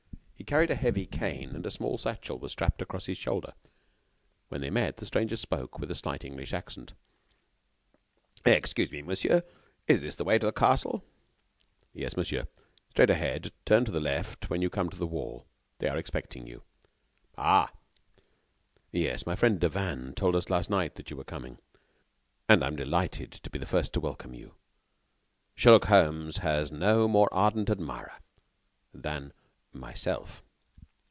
He 0.35 0.45
carried 0.53 0.71
a 0.71 0.75
heavy 0.75 1.05
cane, 1.05 1.51
and 1.55 1.65
a 1.67 1.71
small 1.71 1.99
satchel 1.99 2.37
was 2.39 2.51
strapped 2.51 2.81
across 2.81 3.05
his 3.05 3.17
shoulder. 3.17 3.53
When 4.49 4.59
they 4.59 4.71
met, 4.71 4.97
the 4.97 5.05
stranger 5.05 5.35
spoke, 5.37 5.77
with 5.77 5.89
a 5.91 5.95
slight 5.95 6.25
English 6.25 6.51
accent: 6.51 6.93
"Excuse 8.43 8.91
me, 8.91 9.03
monsieur, 9.03 9.43
is 9.87 10.01
this 10.01 10.15
the 10.15 10.23
way 10.23 10.39
to 10.39 10.45
the 10.47 10.51
castle?" 10.51 11.05
"Yes, 11.93 12.17
monsieur, 12.17 12.47
straight 12.89 13.11
ahead, 13.11 13.45
and 13.45 13.65
turn 13.67 13.85
to 13.85 13.91
the 13.91 13.99
left 14.01 14.49
when 14.49 14.63
you 14.63 14.69
come 14.71 14.89
to 14.89 14.97
the 14.97 15.05
wall. 15.05 15.45
They 15.77 15.87
are 15.87 15.95
expecting 15.97 16.47
you." 16.47 16.63
"Ah!" 17.37 17.71
"Yes, 18.91 19.27
my 19.27 19.35
friend 19.37 19.59
Devanne 19.59 20.15
told 20.15 20.35
us 20.35 20.49
last 20.49 20.69
night 20.71 20.95
that 20.95 21.09
you 21.11 21.15
were 21.17 21.23
coming, 21.23 21.59
and 22.49 22.63
I 22.63 22.67
am 22.67 22.75
delighted 22.75 23.31
to 23.31 23.49
be 23.51 23.59
the 23.59 23.67
first 23.67 23.93
to 23.93 23.99
welcome 24.01 24.33
you. 24.33 24.55
Sherlock 25.55 25.85
Holmes 25.85 26.37
has 26.37 26.71
no 26.73 27.07
more 27.07 27.29
ardent 27.31 27.69
admirer 27.69 28.13
than.... 28.91 29.31
myself." 29.73 30.43